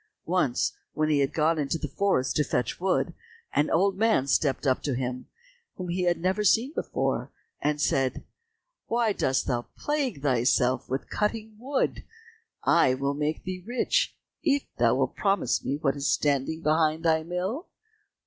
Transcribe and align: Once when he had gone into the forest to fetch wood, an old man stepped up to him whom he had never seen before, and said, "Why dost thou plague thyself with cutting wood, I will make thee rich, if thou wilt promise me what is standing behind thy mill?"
Once 0.25 0.73
when 0.93 1.09
he 1.09 1.19
had 1.19 1.31
gone 1.31 1.59
into 1.59 1.77
the 1.77 1.87
forest 1.87 2.35
to 2.35 2.43
fetch 2.43 2.79
wood, 2.79 3.13
an 3.53 3.69
old 3.69 3.95
man 3.95 4.25
stepped 4.25 4.65
up 4.65 4.81
to 4.81 4.95
him 4.95 5.27
whom 5.75 5.89
he 5.89 6.05
had 6.05 6.19
never 6.19 6.43
seen 6.43 6.73
before, 6.73 7.31
and 7.61 7.79
said, 7.79 8.23
"Why 8.87 9.13
dost 9.13 9.45
thou 9.45 9.67
plague 9.77 10.23
thyself 10.23 10.89
with 10.89 11.11
cutting 11.11 11.55
wood, 11.59 12.03
I 12.63 12.95
will 12.95 13.13
make 13.13 13.43
thee 13.43 13.63
rich, 13.63 14.15
if 14.41 14.63
thou 14.79 14.95
wilt 14.95 15.15
promise 15.15 15.63
me 15.63 15.77
what 15.77 15.95
is 15.95 16.07
standing 16.11 16.63
behind 16.63 17.03
thy 17.05 17.21
mill?" 17.21 17.67